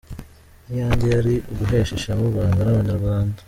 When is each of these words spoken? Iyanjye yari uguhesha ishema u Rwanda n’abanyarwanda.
Iyanjye 0.71 1.05
yari 1.15 1.33
uguhesha 1.51 1.93
ishema 1.95 2.21
u 2.25 2.31
Rwanda 2.31 2.59
n’abanyarwanda. 2.63 3.37